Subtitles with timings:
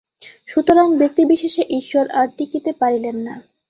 [0.47, 3.35] সুতরাং ব্যক্তিবিশেষ ঈশ্বর আর টিকিতে পারিলেন না।